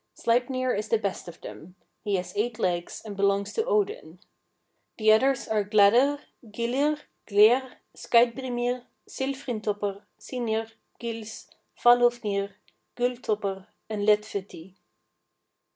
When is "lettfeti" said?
14.07-14.73